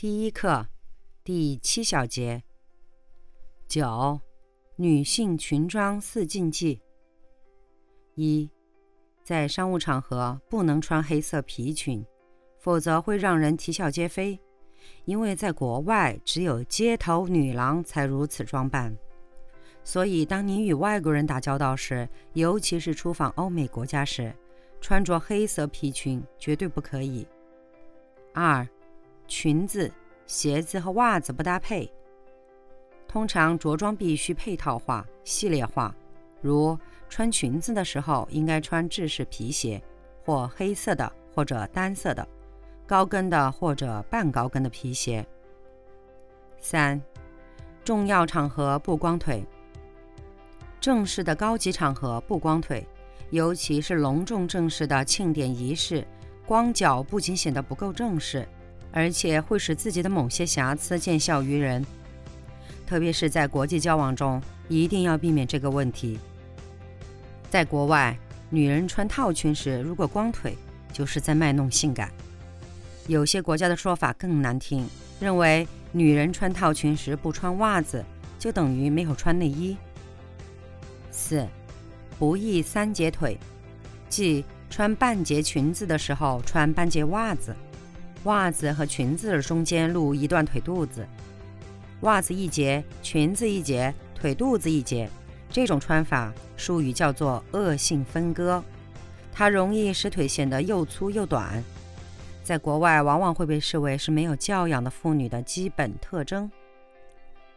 [0.00, 0.64] 第一课，
[1.24, 2.44] 第七小节。
[3.66, 4.20] 九，
[4.76, 6.80] 女性裙装四禁忌。
[8.14, 8.48] 一，
[9.24, 12.06] 在商务场合不能穿黑色皮裙。
[12.60, 14.38] 否则会让人啼笑皆非，
[15.04, 18.96] 因为在国外只有街头女郎才如此装扮。
[19.82, 24.32] 所以，当你与外国人打交道时，尤其是出访欧美国家时，
[24.80, 27.26] 穿着黑色皮裙绝对不可以。
[28.32, 28.64] 二，
[29.28, 29.88] 裙子、
[30.26, 31.88] 鞋子和袜子不搭配。
[33.06, 35.94] 通常着装必须配套化、系列化，
[36.42, 36.76] 如
[37.08, 39.80] 穿裙子的时候应该穿制式皮鞋，
[40.24, 42.26] 或黑色的或者单色的。
[42.86, 45.24] 高跟的或者半高跟的皮鞋。
[46.58, 47.00] 三，
[47.84, 49.44] 重要场合不光腿。
[50.80, 52.86] 正式的高级场合不光腿，
[53.28, 56.06] 尤其是隆重正式的庆典仪式，
[56.46, 58.48] 光脚不仅显得不够正式，
[58.92, 61.84] 而且会使自己的某些瑕疵见效于人。
[62.86, 66.18] 特别是在国际交往中，一定要避免这个问题。
[67.50, 68.18] 在国外，
[68.50, 70.56] 女人穿套裙时如果光腿，
[70.92, 72.10] 就是在卖弄性感。
[73.06, 74.86] 有些国家的说法更难听，
[75.20, 78.04] 认为女人穿套裙时不穿袜子，
[78.38, 79.76] 就等于没有穿内衣。
[81.10, 81.46] 四，
[82.18, 83.38] 不宜三节腿，
[84.08, 87.54] 即穿半截裙子的时候穿半截袜子，
[88.24, 91.06] 袜子和裙子中间露一段腿肚子，
[92.00, 95.08] 袜子一截，裙子一截，腿肚子一截，
[95.50, 98.62] 这种穿法术语叫做恶性分割，
[99.32, 101.62] 它容易使腿显得又粗又短。
[102.42, 106.50] 在国外，往往会被视为是没有教养的妇女的基本特征。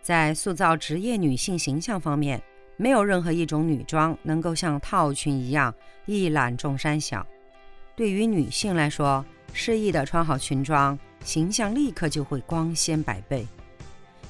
[0.00, 2.42] 在塑造职业女性形象方面，
[2.76, 5.74] 没有任何一种女装能够像套裙一样
[6.06, 7.26] 一览众山小。
[7.98, 13.44] 对于女性来说，适意的穿好裙装，形象立刻就会光鲜百倍，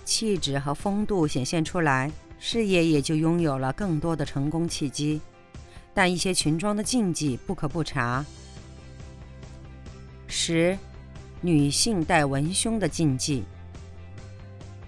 [0.07, 5.21] 气质和风度显现出来，事业也就拥有了更多的成功契机。
[5.93, 8.25] 但一些裙装的禁忌不可不查。
[10.27, 10.79] 十，
[11.43, 13.45] 女性戴文胸的禁忌。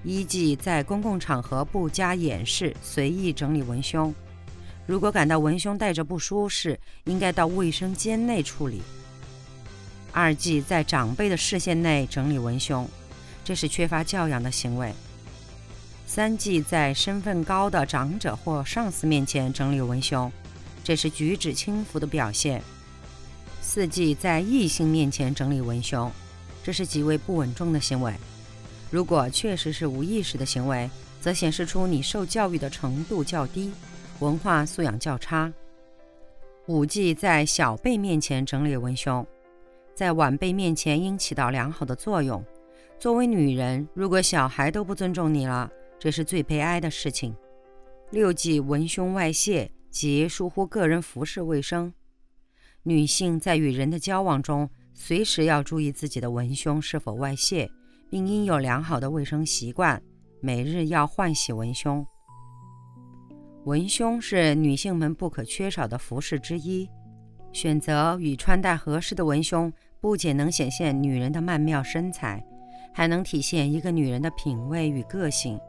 [0.03, 4.15] 一忌在公共场合不加掩饰，随意整理文胸。
[4.91, 8.83] 如果感到文胸戴着不舒适，应该到卫生间内处理。
[10.11, 12.89] 二忌在长辈的视线内整理文胸，
[13.45, 14.93] 这是缺乏教养的行为。
[16.09, 20.29] 三忌在身份高的长者或上司面前整理文胸，
[20.83, 22.61] 这是举止轻浮的表现。
[23.63, 26.11] 四忌在异性面前整理文胸，
[26.65, 28.13] 这是极为不稳重的行为。
[28.91, 30.91] 如果确实是无意识的行为，
[31.21, 33.71] 则显示出你受教育的程度较低，
[34.21, 35.53] 文化素养较差。
[36.67, 39.27] 五忌在小辈面前整理文胸，
[39.95, 42.45] 在晚辈面前应起到良好的作用。
[42.99, 47.35] 作为女人，如果小孩都不尊重你了，这是最悲哀的事情。
[48.11, 51.93] 六忌文胸外泄及疏忽个人服饰卫生。
[52.83, 57.71] 女性在与人的交往中，随时要注意自己的文胸是否外泄，
[58.11, 60.03] 并应有良好的卫生习惯，
[60.41, 62.07] 每日要换洗文胸。
[63.65, 66.89] 文胸是女性们不可缺少的服饰之一，
[67.53, 72.45] 选择与穿戴合适的文胸，不仅能显现女人的曼妙身材，
[72.93, 75.61] 还能体现一个女人的品味与个性。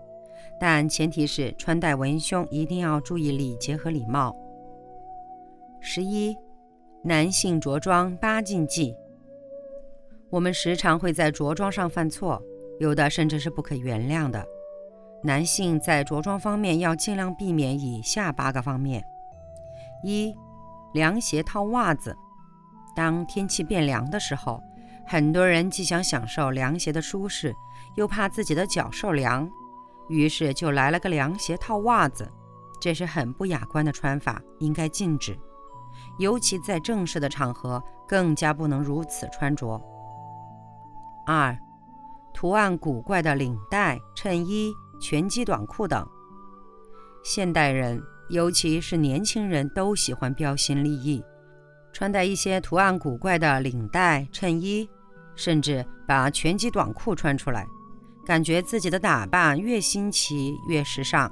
[0.60, 4.36] 但前提是穿戴文胸一定要注意礼节和礼貌。
[5.80, 6.36] 十一。
[7.04, 8.96] 男性着装八禁忌。
[10.30, 12.40] 我们时常会在着装上犯错，
[12.80, 14.46] 有的甚至是不可原谅的。
[15.24, 19.06] 男性在着装方面要尽量避免以下八个方面：
[20.04, 20.36] 一、
[20.94, 22.18] 凉鞋套袜子。
[22.96, 24.62] 当天气变凉的时候，
[25.06, 27.56] 很多人既想享受凉鞋的舒适，
[27.96, 29.50] 又怕自己的脚受凉，
[30.10, 32.30] 于是就来了个凉鞋套袜子。
[32.80, 35.38] 这是很不雅观的穿法，应该禁止。
[36.18, 39.80] 尤其在正式的场合，更加不能如此穿着。
[41.28, 41.56] 二、
[42.34, 46.08] 图案古怪的领带、衬衣、拳击短裤等。
[47.24, 51.22] 现代人，尤其是年轻人，都喜欢标新立异，
[51.92, 54.88] 穿戴一些图案古怪的领带、衬衣，
[55.36, 57.68] 甚至把拳击短裤穿出来，
[58.26, 61.30] 感觉自己的打扮越新奇越时尚。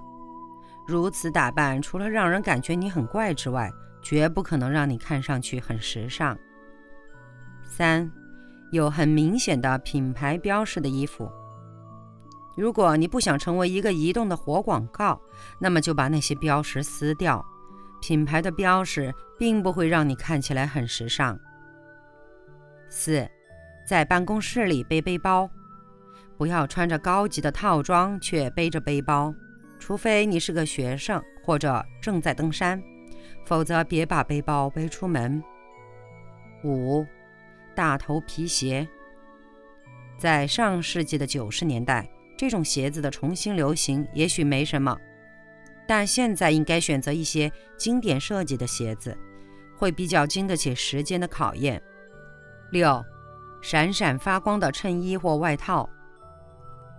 [0.87, 3.71] 如此打扮，除了让人感觉你很怪之外，
[4.01, 6.37] 绝不可能让你看上去很时尚。
[7.63, 8.11] 三，
[8.71, 11.31] 有很明显的品牌标识的衣服。
[12.59, 15.17] 如果你不想成为一个移动的活广告，
[15.59, 17.43] 那么就把那些标识撕掉。
[18.01, 21.39] 品牌的标识并不会让你看起来很时尚。
[22.89, 23.25] 四，
[23.87, 25.49] 在办公室里背背包，
[26.37, 29.33] 不要穿着高级的套装却背着背包，
[29.79, 32.81] 除非你是个学生或者正在登山，
[33.45, 35.41] 否则别把背包背出门。
[36.65, 37.05] 五，
[37.73, 38.85] 大头皮鞋，
[40.17, 42.09] 在上世纪的九十年代，
[42.39, 44.97] 这种鞋子的重新流行也许没什么。
[45.85, 49.17] 但现在应该选择一些经典设计的鞋子，
[49.77, 51.81] 会比较经得起时间的考验。
[52.71, 53.03] 六，
[53.61, 55.89] 闪闪发光的衬衣或外套。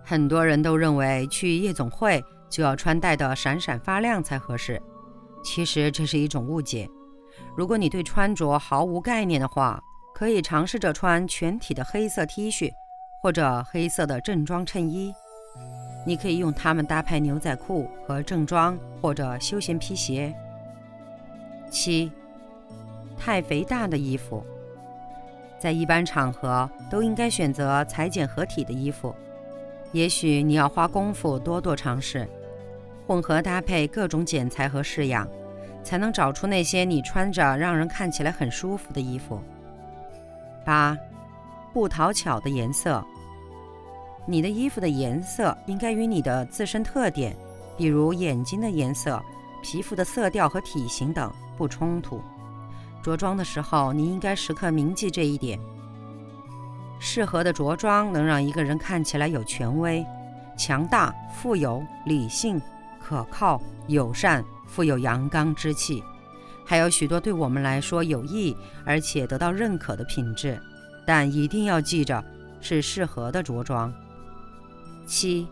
[0.03, 4.79] 很多人都认为去夜总会就要穿戴的闪闪发亮才合适，
[5.43, 6.87] 其实这是一种误解。
[7.57, 9.81] 如果你对穿着毫无概念的话，
[10.13, 12.69] 可以尝试着穿全体的黑色 T 恤
[13.23, 15.11] 或者黑色的正装衬衣。
[16.05, 20.33] 你可以用它们搭配牛仔裤和正装或者休闲皮鞋。
[21.69, 22.11] 七，
[23.17, 24.43] 太肥大的衣服，
[25.59, 29.15] 在一般场合都应该选择裁剪合体的衣服。
[29.91, 32.27] 也许你要花功夫多多尝试，
[33.05, 35.27] 混合搭配各种剪裁和式样，
[35.83, 39.39] 才能找出那些你穿着让人看起来很舒服的衣服。
[40.65, 40.97] 八，
[41.73, 43.03] 不讨巧的颜色。
[44.25, 47.35] 你的衣服的颜色应该与你的自身特点，
[47.77, 49.21] 比如眼睛的颜色、
[49.63, 52.21] 皮肤的色调和体型等不冲突。
[53.01, 55.59] 着装的时候，你应该时刻铭记这一点。
[56.99, 60.05] 适合的着装能让一个人看起来有权威、
[60.55, 62.61] 强大、富有、理性、
[62.99, 66.03] 可靠、友善、富有阳刚之气，
[66.63, 70.61] 还有许多对我们来说有益而且得到认可的品质。
[71.07, 72.23] 但一定要记着，
[72.61, 73.91] 是适合的着装。
[75.05, 75.47] 七，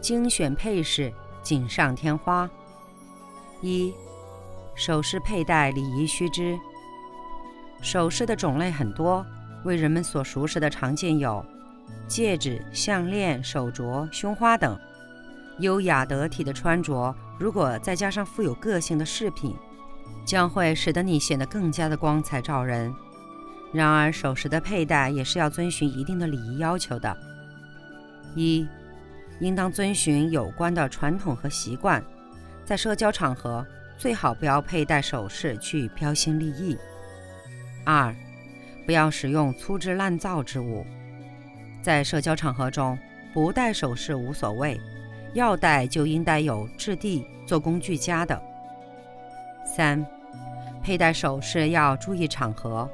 [0.00, 1.12] 精选配饰，
[1.42, 2.48] 锦上添花。
[3.60, 3.94] 一，
[4.74, 6.58] 首饰佩戴礼仪须知。
[7.80, 9.24] 首饰的种类很多，
[9.64, 11.44] 为人们所熟识的常见有
[12.06, 14.78] 戒指、项链、手镯、胸花等。
[15.60, 19.54] 优雅得体的穿着，如果再加上富有个性的饰品，
[20.24, 22.92] 将会使得你显得更加的光彩照人。
[23.72, 27.16] 然而，首饰的佩戴也是要遵循一定的礼仪要求的。
[28.34, 28.66] 一，
[29.40, 32.02] 应当遵循有关的传统和习惯，
[32.64, 33.66] 在社交场合
[33.96, 36.76] 最好不要佩戴首饰去标新立异。
[37.84, 38.14] 二，
[38.86, 40.84] 不要使用粗制滥造之物，
[41.82, 42.98] 在社交场合中
[43.32, 44.80] 不戴首饰无所谓，
[45.32, 48.40] 要戴就应戴有质地、做工俱佳的。
[49.76, 50.04] 三，
[50.82, 52.88] 佩戴首饰要注意场合，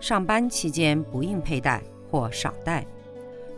[0.00, 2.86] 上班期间不应佩戴或少戴。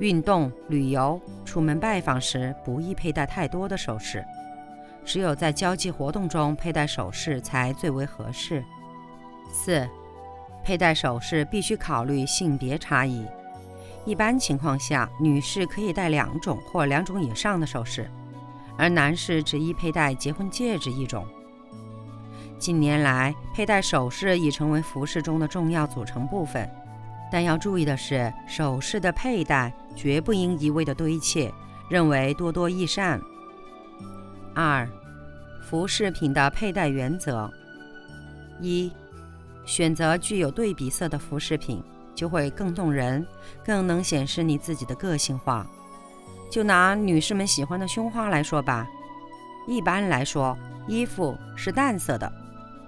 [0.01, 4.25] 运动、旅游、出门拜访时不宜佩戴太多的首饰，
[5.05, 8.65] 只有在交际活动中佩戴首饰才最为合适。
[9.53, 9.87] 四、
[10.65, 13.27] 佩戴首饰必须考虑性别差异。
[14.07, 18.11] 一般情况下，女士可以戴两种或两种以上的首饰，
[18.79, 21.27] 而男士只宜佩戴结婚戒指一种。
[22.59, 26.67] 近年来，佩戴首饰已成为服饰中的重要组成部分。
[27.31, 31.53] 但要注意的是，首饰的佩戴绝不应一味的堆砌，
[31.89, 33.21] 认为多多益善。
[34.55, 34.89] 二、
[35.63, 37.49] 服饰品的佩戴原则：
[38.61, 38.91] 一、
[39.65, 41.81] 选择具有对比色的服饰品，
[42.15, 43.25] 就会更动人，
[43.65, 45.65] 更能显示你自己的个性化。
[46.51, 48.85] 就拿女士们喜欢的胸花来说吧，
[49.69, 50.59] 一般来说，
[50.89, 52.31] 衣服是淡色的，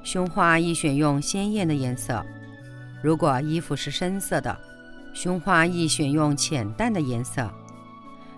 [0.03, 2.25] 胸花宜选用鲜艳的颜色。
[3.03, 4.57] 如果衣服是深色的，
[5.13, 7.53] 胸花宜选用浅淡的颜色。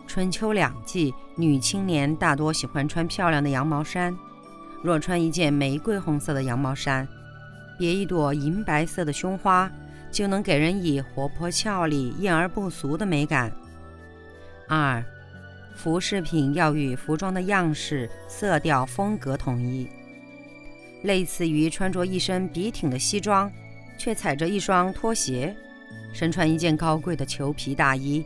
[0.06, 4.16] 春秋两季，女青年大多喜欢穿漂亮的羊毛衫。
[4.82, 7.06] 若穿一件玫瑰红色的羊毛衫，
[7.78, 9.70] 别一朵银白色的胸花，
[10.10, 13.52] 就能给人以活泼俏丽、艳而不俗的美感。
[14.66, 15.04] 二，
[15.74, 19.88] 服饰品要与服装的样式、色调、风格统一，
[21.02, 23.50] 类似于穿着一身笔挺的西装。
[23.96, 25.54] 却踩着一双拖鞋，
[26.12, 28.24] 身穿一件高贵的裘皮大衣，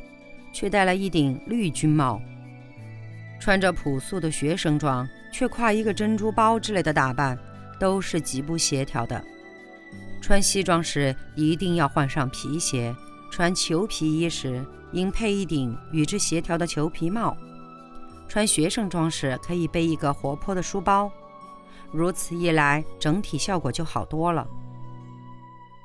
[0.53, 2.21] 却戴了一顶绿军帽，
[3.41, 7.39] 穿着朴素的学生装，却挎一个珍珠包之类的打扮，
[7.79, 9.23] 都是极不协调的。
[10.21, 12.95] 穿西装时一定要换上皮鞋，
[13.31, 17.37] 穿裘皮衣时，应配一顶与之协调的裘皮帽；
[18.29, 21.11] 穿学生装时，可以背一个活泼的书包。
[21.93, 24.47] 如此一来，整体效果就好多了。